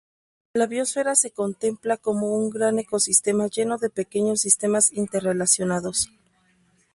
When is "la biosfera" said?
0.53-1.13